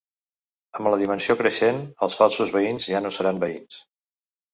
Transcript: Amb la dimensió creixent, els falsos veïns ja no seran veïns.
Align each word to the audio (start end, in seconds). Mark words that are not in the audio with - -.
Amb 0.77 0.87
la 0.93 0.97
dimensió 1.01 1.35
creixent, 1.41 1.81
els 2.07 2.17
falsos 2.21 2.53
veïns 2.55 2.87
ja 2.95 3.03
no 3.07 3.13
seran 3.19 3.43
veïns. 3.45 3.79